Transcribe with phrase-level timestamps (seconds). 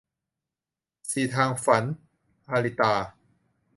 [1.11, 1.83] สี่ทางฝัน-
[2.49, 2.93] อาริตา